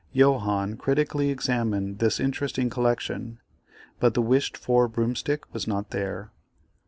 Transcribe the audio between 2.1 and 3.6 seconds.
interesting collection,